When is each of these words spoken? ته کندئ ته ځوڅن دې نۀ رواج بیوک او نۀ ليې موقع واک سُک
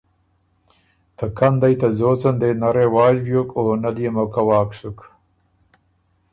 ته 1.15 1.25
کندئ 1.37 1.73
ته 1.81 1.87
ځوڅن 1.97 2.35
دې 2.41 2.49
نۀ 2.61 2.69
رواج 2.77 3.15
بیوک 3.25 3.49
او 3.59 3.63
نۀ 3.81 3.89
ليې 3.95 4.09
موقع 4.15 4.43
واک 4.49 4.69
سُک 4.79 4.97